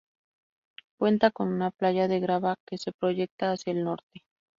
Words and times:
Cuenta 0.97 1.29
con 1.29 1.49
una 1.53 1.69
playa 1.69 2.07
de 2.07 2.19
grava 2.19 2.57
que 2.65 2.79
se 2.79 2.91
proyecta 2.91 3.51
hacia 3.51 3.71
el 3.73 3.83
norte. 3.83 4.23